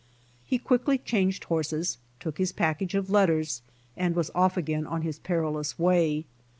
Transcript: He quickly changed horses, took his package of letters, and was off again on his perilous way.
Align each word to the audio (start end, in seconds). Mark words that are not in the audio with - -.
He 0.43 0.57
quickly 0.57 0.97
changed 0.97 1.43
horses, 1.43 1.99
took 2.19 2.39
his 2.39 2.51
package 2.51 2.95
of 2.95 3.11
letters, 3.11 3.61
and 3.95 4.15
was 4.15 4.31
off 4.33 4.57
again 4.57 4.87
on 4.87 5.03
his 5.03 5.19
perilous 5.19 5.77
way. 5.77 6.25